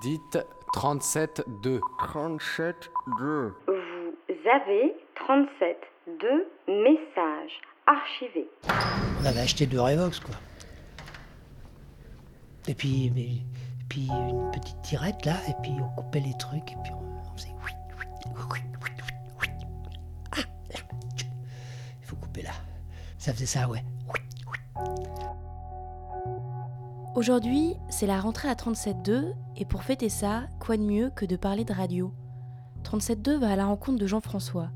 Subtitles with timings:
[0.00, 0.38] Dites
[0.74, 1.80] 37-2.
[1.98, 3.52] 37-2.
[3.66, 5.76] Vous avez 37
[6.20, 8.48] deux messages archivés.
[9.22, 10.34] On avait acheté deux Revox, quoi.
[12.68, 16.72] Et puis, mais- et puis une petite tirette là, et puis on coupait les trucs,
[16.72, 17.54] et puis on, on faisait.
[17.64, 18.06] oui, oui,
[18.52, 18.90] oui, oui,
[19.40, 19.48] oui.
[20.32, 20.40] Ah,
[21.16, 21.26] tchou.
[22.02, 22.50] Il faut couper là.
[23.18, 23.82] Ça faisait ça, ouais.
[24.08, 24.58] Oui, oui.
[27.16, 31.36] Aujourd'hui, c'est la rentrée à 37.2 et pour fêter ça, quoi de mieux que de
[31.36, 32.12] parler de radio?
[32.84, 34.68] 37.2 va à la rencontre de Jean-François.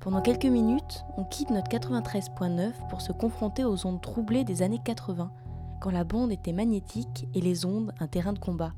[0.00, 4.80] Pendant quelques minutes, on quitte notre 93.9 pour se confronter aux ondes troublées des années
[4.84, 5.30] 80,
[5.80, 8.72] quand la bande était magnétique et les ondes un terrain de combat.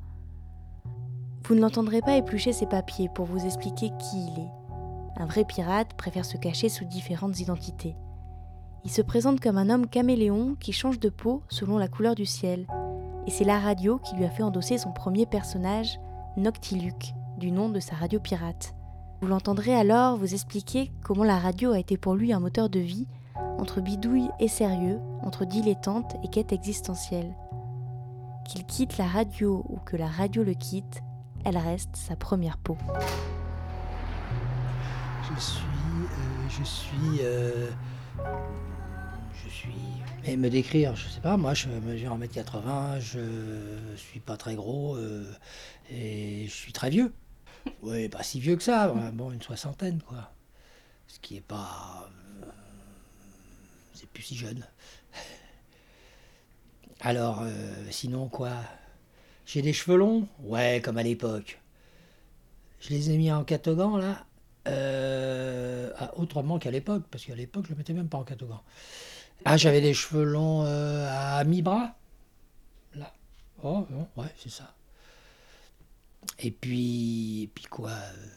[1.45, 5.19] Vous ne l'entendrez pas éplucher ses papiers pour vous expliquer qui il est.
[5.19, 7.95] Un vrai pirate préfère se cacher sous différentes identités.
[8.85, 12.27] Il se présente comme un homme caméléon qui change de peau selon la couleur du
[12.27, 12.67] ciel
[13.29, 15.99] et c'est la radio qui lui a fait endosser son premier personnage,
[16.35, 18.73] Noctiluc, du nom de sa radio pirate.
[19.21, 22.79] Vous l'entendrez alors vous expliquer comment la radio a été pour lui un moteur de
[22.79, 23.07] vie,
[23.59, 27.35] entre bidouille et sérieux, entre dilettante et quête existentielle.
[28.45, 31.03] Qu'il quitte la radio ou que la radio le quitte,
[31.45, 32.77] elle reste sa première peau.
[35.21, 35.61] Je suis.
[35.61, 37.19] euh, je suis.
[37.21, 37.69] euh,
[39.43, 40.05] je suis.
[40.23, 44.95] Et me décrire, je sais pas, moi je mesure 1m80, je suis pas très gros
[44.97, 45.31] euh,
[45.89, 47.13] et je suis très vieux.
[47.81, 50.33] Oui, pas si vieux que ça, bon, une soixantaine quoi.
[51.07, 52.09] Ce qui est pas.
[52.43, 52.47] euh,
[53.93, 54.65] c'est plus si jeune.
[57.01, 58.51] Alors, euh, sinon quoi?
[59.45, 60.27] J'ai des cheveux longs?
[60.41, 61.59] Ouais, comme à l'époque.
[62.79, 64.25] Je les ai mis en catogan là,
[64.67, 68.59] euh, autrement qu'à l'époque, parce qu'à l'époque, je ne le mettais même pas en catogan.
[69.45, 71.95] Ah, j'avais des cheveux longs euh, à mi-bras.
[72.95, 73.13] Là.
[73.63, 74.73] Oh, non, ouais, c'est ça.
[76.39, 78.27] Et puis, et puis quoi euh,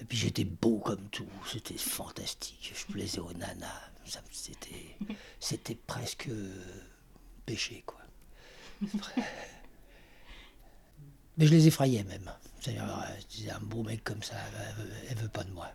[0.00, 2.72] Et puis j'étais beau comme tout, c'était fantastique.
[2.74, 3.90] Je plaisais aux nanas.
[4.30, 4.96] C'était,
[5.40, 6.52] c'était presque euh,
[7.46, 8.00] péché, quoi.
[11.36, 12.30] Mais je les effrayais même.
[12.60, 12.84] C'est-à-dire,
[13.20, 14.36] je disais, un beau mec comme ça,
[14.68, 15.68] elle, veut- elle veut pas de moi.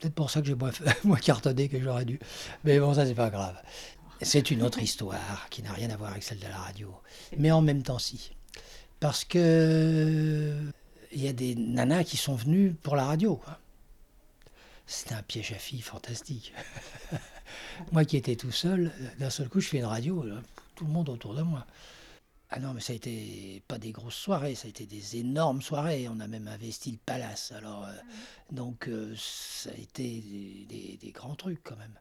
[0.00, 0.70] Peut-être pour ça que j'ai moins,
[1.04, 2.18] moins cartonné que j'aurais dû.
[2.64, 3.56] Mais bon, ça, c'est pas grave.
[4.22, 6.94] C'est une autre histoire qui n'a rien à voir avec celle de la radio.
[7.36, 8.32] Mais en même temps, si.
[8.98, 10.54] Parce que
[11.12, 13.40] il y a des nanas qui sont venues pour la radio.
[14.86, 16.52] C'était un piège à filles fantastique.
[17.92, 20.24] moi qui étais tout seul, d'un seul coup, je fais une radio,
[20.74, 21.66] tout le monde autour de moi.
[22.52, 25.62] Ah non, mais ça a été pas des grosses soirées, ça a été des énormes
[25.62, 26.08] soirées.
[26.08, 27.52] On a même investi le palace.
[27.52, 27.92] Alors, euh,
[28.50, 31.96] donc, euh, ça a été des, des- des grands trucs quand même.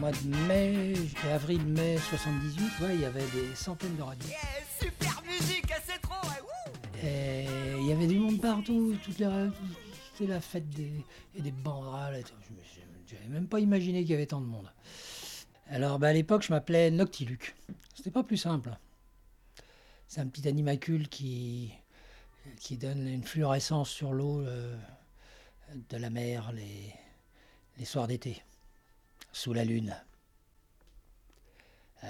[0.00, 0.94] Mois de mai,
[1.30, 4.28] avril-mai 78, ouais, il y avait des centaines de radios.
[4.28, 4.38] Yeah,
[4.80, 6.14] super musique, c'est trop.
[6.26, 7.06] ouais.
[7.06, 7.44] Et
[7.78, 9.28] il y avait du monde partout, toutes les
[10.14, 10.90] c'était la fête des,
[11.34, 11.62] et des tout.
[11.76, 12.80] Je
[13.14, 14.72] J'avais même pas imaginé qu'il y avait tant de monde.
[15.68, 17.54] Alors bah, à l'époque, je m'appelais Noctiluc.
[17.94, 18.70] C'était pas plus simple.
[20.08, 21.72] C'est un petit animacule qui,
[22.58, 24.74] qui donne une fluorescence sur l'eau euh,
[25.90, 26.90] de la mer les,
[27.78, 28.42] les soirs d'été,
[29.32, 29.96] sous la lune.
[32.04, 32.06] Euh,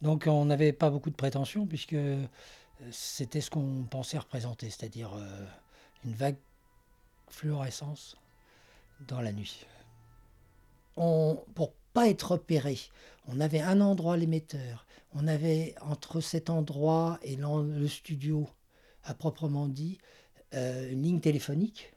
[0.00, 2.24] donc on n'avait pas beaucoup de prétentions puisque euh,
[2.90, 5.46] c'était ce qu'on pensait représenter, c'est-à-dire euh,
[6.04, 6.38] une vague
[7.28, 8.16] fluorescence
[9.00, 9.66] dans la nuit.
[10.96, 12.78] On, pour pas être repéré,
[13.26, 18.48] on avait un endroit l'émetteur, on avait entre cet endroit et le studio,
[19.04, 19.98] à proprement dit,
[20.52, 21.92] une ligne téléphonique.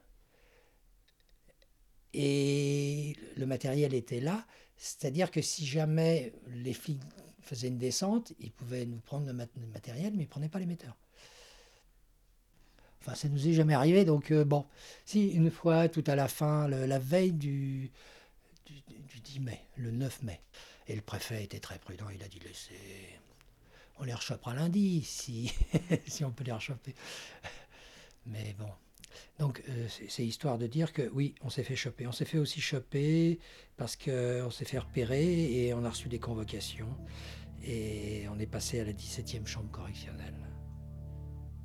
[2.18, 4.46] Et le matériel était là,
[4.78, 7.02] c'est-à-dire que si jamais les flics
[7.40, 10.50] il faisait une descente, il pouvait nous prendre le, mat- le matériel, mais il prenait
[10.50, 10.98] pas l'émetteur.
[13.02, 14.66] Enfin, ça nous est jamais arrivé, donc euh, bon.
[15.06, 17.92] Si, une fois, tout à la fin, la veille du,
[18.66, 20.42] du, du 10 mai, le 9 mai,
[20.88, 23.20] et le préfet était très prudent, il a dit laissez,
[24.00, 25.54] on les rechopera lundi, si,
[26.08, 26.96] si on peut les rechoper.
[28.26, 28.70] Mais bon.
[29.40, 32.08] Donc, euh, c'est- histoire de dire que oui, on s'est fait choper.
[32.08, 33.40] On s'est fait aussi choper
[33.78, 36.96] parce qu'on s'est fait repérer et on a reçu des convocations.
[37.64, 40.36] Et on est passé à la 17e chambre correctionnelle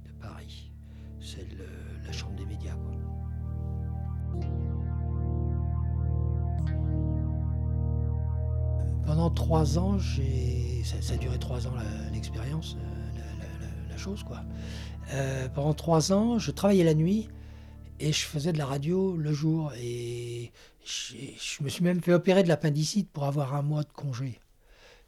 [0.07, 0.73] de Paris.
[1.21, 1.47] C'est
[2.05, 2.77] la chambre des médias.
[9.05, 9.99] Pendant trois ans.
[9.99, 11.73] Ça, ça a duré trois ans
[12.13, 14.43] l'expérience, euh, la chose, quoi.
[15.13, 17.29] Euh, pendant trois ans, je travaillais la nuit
[18.01, 19.73] et je faisais de la radio le jour.
[19.77, 20.51] Et
[20.85, 24.41] je me suis même fait opérer de l'appendicite pour avoir un mois de congé,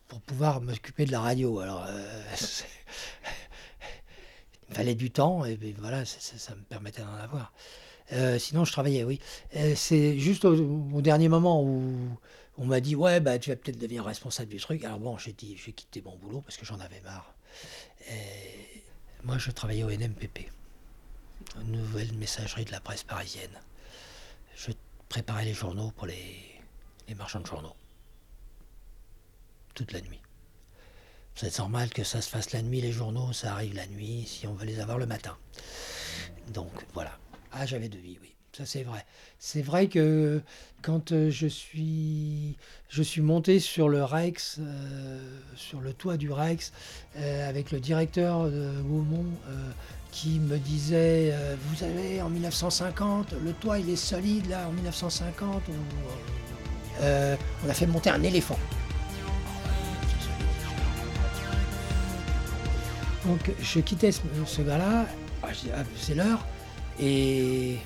[0.08, 1.58] pour pouvoir m'occuper de la radio.
[1.60, 2.22] Alors, euh,
[4.68, 7.52] il fallait du temps et voilà, ça, me permettait d'en avoir.
[8.12, 9.20] Euh, sinon, je travaillais, oui.
[9.56, 11.96] Euh, c'est juste au, dernier moment où
[12.58, 14.84] on m'a dit Ouais, bah, tu vas peut-être devenir responsable du truc.
[14.84, 17.34] Alors bon, j'ai dit J'ai quitté mon boulot parce que j'en avais marre.
[19.24, 20.50] Moi, je travaillais au NMPP,
[21.60, 23.60] Nouvelle Messagerie de la Presse Parisienne.
[24.56, 24.72] Je
[25.08, 26.36] préparais les journaux pour les,
[27.08, 27.74] les marchands de journaux.
[29.74, 30.20] Toute la nuit.
[31.34, 34.46] C'est normal que ça se fasse la nuit, les journaux, ça arrive la nuit, si
[34.46, 35.36] on veut les avoir le matin.
[36.48, 37.18] Donc voilà.
[37.52, 38.34] Ah, j'avais de vie, oui.
[38.52, 39.06] Ça, c'est vrai.
[39.38, 40.42] C'est vrai que
[40.82, 42.58] quand euh, je suis,
[42.90, 46.70] je suis monté sur le Rex, euh, sur le toit du Rex,
[47.16, 49.24] euh, avec le directeur de Gaumont,
[50.12, 54.72] qui me disait euh, Vous savez, en 1950, le toit il est solide, là, en
[54.72, 55.72] 1950, on,
[57.02, 57.36] euh,
[57.66, 58.58] on a fait monter un éléphant.
[63.26, 65.06] Donc je quittais ce, gars-là,
[65.42, 66.44] ah, je Ah, c'est l'heure,
[67.00, 67.78] et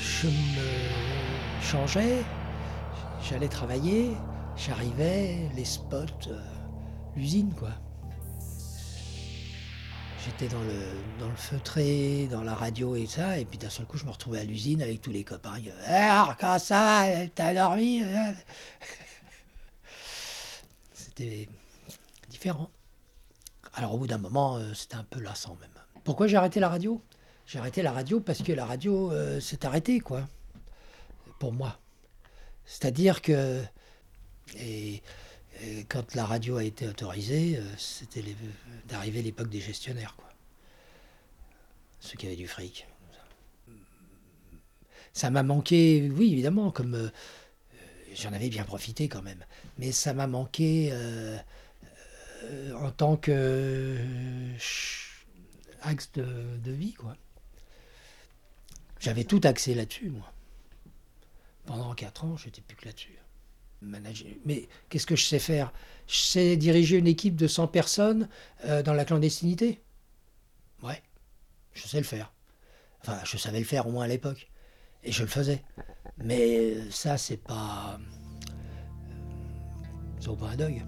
[0.00, 2.22] je me changeais,
[3.28, 4.12] j'allais travailler,
[4.56, 6.40] j'arrivais, les spots, euh,
[7.16, 7.70] l'usine quoi.
[10.24, 10.80] J'étais dans le,
[11.18, 14.10] dans le feutré, dans la radio et ça, et puis d'un seul coup je me
[14.10, 15.58] retrouvais à l'usine avec tous les copains.
[15.58, 18.06] Ils Eh, alors, comment ça va T'as dormi euh
[20.94, 21.48] C'était
[22.28, 22.70] différent.
[23.74, 25.70] Alors au bout d'un moment, euh, c'était un peu lassant même.
[26.04, 27.02] Pourquoi j'ai arrêté la radio?
[27.46, 30.22] J'ai arrêté la radio parce que la radio euh, s'est arrêtée, quoi.
[31.40, 31.78] Pour moi.
[32.64, 33.60] C'est-à-dire que
[34.56, 35.02] et,
[35.88, 38.24] quand la radio a été autorisée, euh, c'était
[38.88, 40.28] d'arriver l'époque des gestionnaires, quoi.
[42.00, 42.86] Ceux qui avaient du fric.
[45.12, 47.08] Ça m'a manqué, oui, évidemment, comme euh,
[48.14, 49.44] j'en avais bien profité quand même.
[49.78, 51.38] Mais ça m'a manqué euh,
[52.74, 53.98] en tant que
[55.82, 57.16] axe de, vie, quoi.
[59.00, 60.32] J'avais tout axé là-dessus, moi.
[61.66, 63.21] Pendant quatre ans, j'étais plus que là-dessus.
[64.44, 65.72] Mais qu'est-ce que je sais faire?
[66.06, 68.28] Je sais diriger une équipe de 100 personnes
[68.64, 69.80] euh, dans la clandestinité
[70.82, 71.02] Ouais,
[71.74, 72.32] je sais le faire.
[73.02, 74.50] Enfin, je savais le faire au moins à l'époque.
[75.04, 75.62] Et je le faisais.
[76.18, 77.98] Mais euh, ça, c'est pas.
[77.98, 78.04] euh,
[80.20, 80.86] Ça vaut pas un.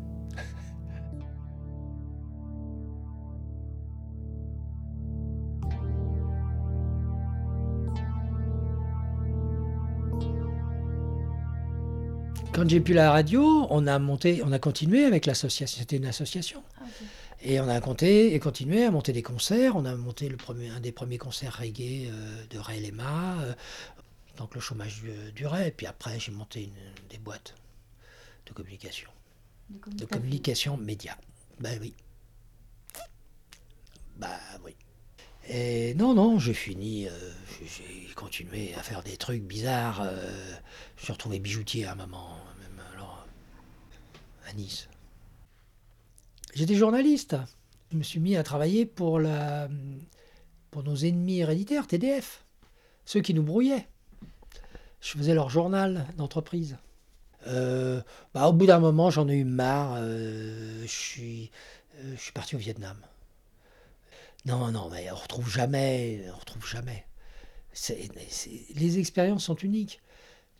[12.55, 15.81] Quand j'ai pu la radio, on a monté, on a continué avec l'association.
[15.81, 16.63] C'était une association.
[17.43, 19.77] Et on a compté et continué à monter des concerts.
[19.77, 23.55] On a monté le premier, un des premiers concerts reggae euh, de Ray Lema, euh,
[24.37, 25.69] tant que le chômage du- durait.
[25.69, 27.55] Et puis après, j'ai monté une- des boîtes
[28.46, 29.11] de communication.
[29.89, 31.17] De communication média.
[31.61, 31.93] Ben oui.
[34.17, 34.77] Bah oui.
[35.48, 37.10] Et non, non, j'ai fini, euh,
[37.67, 40.01] j'ai- continué à faire des trucs bizarres.
[40.03, 40.55] euh,
[40.96, 43.27] je suis retrouvé bijoutier à un moment, même alors,
[44.48, 44.89] à Nice.
[46.55, 47.36] J'étais journaliste.
[47.91, 49.69] Je me suis mis à travailler pour, la,
[50.70, 52.44] pour nos ennemis héréditaires, TDF,
[53.05, 53.89] ceux qui nous brouillaient.
[55.01, 56.77] Je faisais leur journal d'entreprise.
[57.48, 58.01] Euh,
[58.32, 59.96] bah, au bout d'un moment, j'en ai eu marre.
[60.01, 62.96] je, je suis parti au Vietnam.
[64.46, 67.06] Non, non, mais on retrouve jamais, on retrouve jamais.
[68.74, 70.01] Les expériences sont uniques.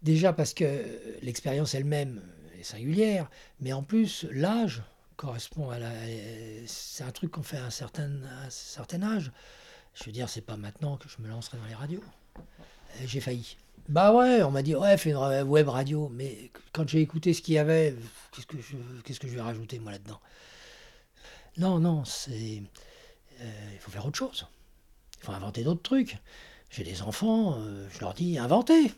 [0.03, 0.85] Déjà parce que
[1.23, 2.23] l'expérience elle-même
[2.59, 4.83] est singulière, mais en plus, l'âge
[5.17, 5.91] correspond à la.
[6.67, 8.11] C'est un truc qu'on fait à un certain,
[9.03, 9.33] âge.
[9.95, 12.03] Je veux dire, c'est pas maintenant que je me lancerai dans les radios.
[12.37, 13.57] Euh, J'ai failli.
[13.89, 16.11] Bah ouais, on m'a dit, ouais, fais une web radio.
[16.13, 17.95] Mais quand j'ai écouté ce qu'il y avait,
[18.33, 20.21] qu'est-ce que je, qu'est-ce que je vais rajouter, moi, là-dedans?
[21.59, 22.63] Non, non, c'est.
[23.41, 24.47] Euh, il faut faire autre chose.
[25.21, 26.19] Il faut inventer d'autres trucs.
[26.71, 28.93] J'ai des enfants, euh, je leur dis inventez.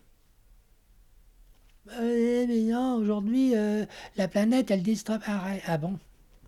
[1.93, 3.85] Euh, mais non, aujourd'hui, euh,
[4.17, 5.63] la planète, elle disparaît.
[5.67, 5.99] Ah bon?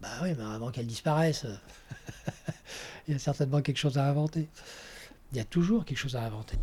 [0.00, 1.47] Bah oui, mais avant qu'elle disparaisse,
[3.09, 4.49] il y a certainement quelque chose à inventer.
[5.33, 6.57] Il y a toujours quelque chose à inventer.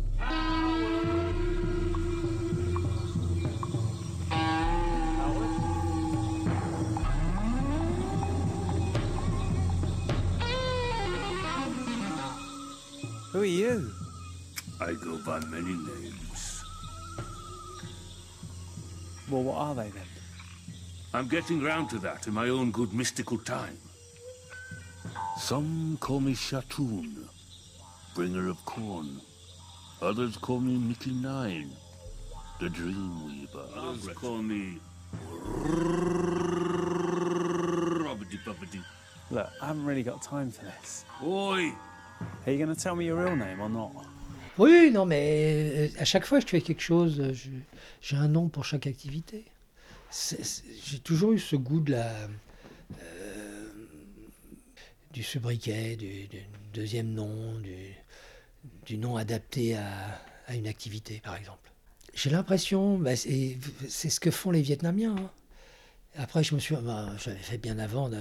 [13.36, 13.92] Who are you?
[14.80, 16.64] I go by many names.
[19.30, 20.06] Well, what are they then?
[21.12, 23.76] I'm getting round to that in my own good mystical time.
[25.36, 27.28] Some call me Shatoon,
[28.14, 29.20] bringer of corn.
[30.00, 31.72] Others call me Mickey Nine,
[32.58, 33.66] the dream weaver.
[33.76, 34.78] Others call me
[38.00, 38.82] Robbity Puppety.
[39.30, 41.04] Look, I haven't really got time for this.
[41.22, 41.74] Oi!
[42.46, 43.90] Are you going to tell me your real name or not?
[44.56, 47.20] Oui, non, mais euh, à chaque fois que je fais quelque chose,
[48.00, 49.44] j'ai un nom pour chaque activité.
[50.12, 52.12] J'ai toujours eu ce goût de la,
[53.02, 53.68] euh,
[55.12, 56.38] du sobriquet, du, du
[56.72, 57.60] deuxième nom,
[58.84, 61.72] du, nom adapté à, une activité, par exemple.
[62.14, 65.16] J'ai l'impression, bah, c'est ce que font les Vietnamiens.
[65.18, 65.30] hein.
[66.18, 68.16] Après, je me suis, bah, j'avais fait bien avant de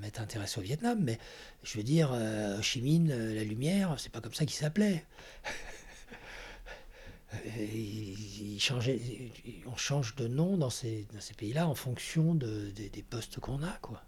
[0.00, 1.18] m'être intéressé au Vietnam, mais
[1.64, 4.56] je veux dire, euh, Ho Chi Minh, euh, la lumière, c'est pas comme ça qu'il
[4.56, 5.04] s'appelait.
[7.56, 9.00] Il- il changeait-
[9.46, 13.02] il- on change de nom dans ces, dans ces pays-là en fonction de- des- des
[13.02, 14.02] postes qu'on a, quoi.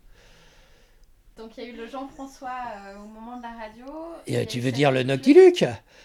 [1.38, 3.86] Donc il y a eu le Jean-François euh, au moment de la radio.
[4.26, 5.02] Et euh, tu eu veux dire le.
[5.04, 5.64] Noctiluc?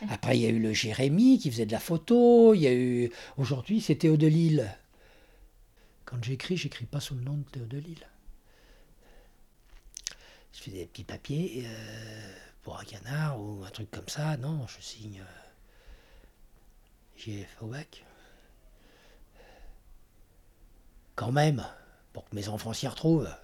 [0.09, 2.53] Après, il y a eu le Jérémy qui faisait de la photo.
[2.53, 3.11] Il y a eu.
[3.37, 4.65] Aujourd'hui, c'est Théo Delille.
[6.09, 8.07] Quand j'écris, j'écris pas sous le nom de Théo Delille.
[10.53, 14.35] Je fais des petits papiers euh, pour un canard ou un truc comme ça.
[14.37, 15.25] Non, je signe euh,
[17.15, 17.63] JF.
[21.13, 21.63] Quand même,
[22.11, 23.29] pour que mes enfants s'y retrouvent.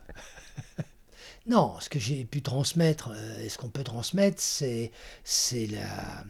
[1.45, 4.91] Non, ce que j'ai pu transmettre, euh, et ce qu'on peut transmettre, c'est
[5.23, 6.23] c'est la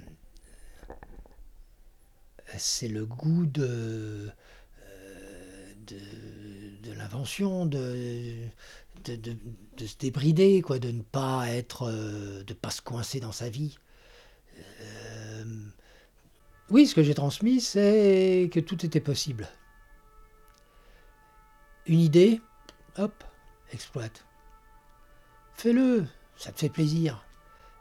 [2.57, 4.29] c'est le goût de
[5.87, 8.35] de, l'invention, de
[9.05, 13.77] se débrider, quoi, de ne pas être, euh, de pas se coincer dans sa vie.
[14.81, 15.43] Euh,
[16.69, 19.47] oui, ce que j'ai transmis, c'est que tout était possible.
[21.85, 22.41] Une idée,
[22.97, 23.23] hop,
[23.71, 24.25] exploite.
[25.53, 26.05] Fais-le,
[26.37, 27.23] ça te fait plaisir.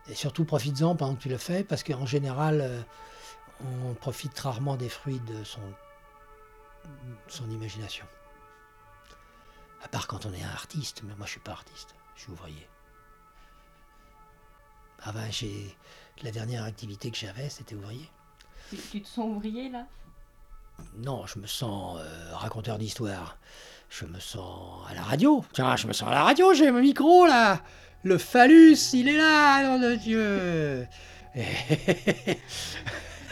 [0.09, 2.83] Et surtout, profites-en pendant que tu le fais, parce qu'en général, euh,
[3.89, 5.61] on profite rarement des fruits de son,
[7.29, 8.07] son imagination.
[9.83, 12.33] À part quand on est un artiste, mais moi je suis pas artiste, je suis
[12.33, 12.69] ouvrier.
[15.03, 15.77] Ah ben, j'ai
[16.23, 18.11] la dernière activité que j'avais, c'était ouvrier.
[18.71, 19.87] Tu, tu te sens ouvrier là?
[20.97, 23.37] Non, je me sens euh, raconteur d'histoire.
[23.91, 25.45] Je me sens à la radio.
[25.53, 27.61] Tiens, je me sens à la radio, j'ai mon micro là.
[28.03, 30.87] Le phallus, il est là, nom de Dieu.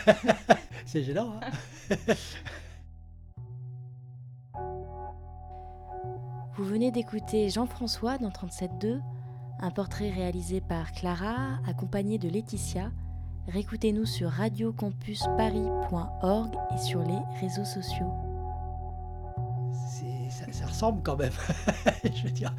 [0.86, 1.50] C'est gênant, hein?
[6.62, 9.00] Vous venez d'écouter Jean-François dans 37.2,
[9.58, 12.92] un portrait réalisé par Clara, accompagné de Laetitia.
[13.48, 18.12] Réécoutez-nous sur radiocampusparis.org et sur les réseaux sociaux.
[20.52, 21.32] Ça ressemble quand même.
[22.04, 22.54] je veux dire,